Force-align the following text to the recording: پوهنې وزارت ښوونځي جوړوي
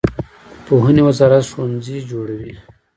پوهنې 0.65 1.01
وزارت 1.07 1.45
ښوونځي 1.51 1.97
جوړوي 2.09 2.53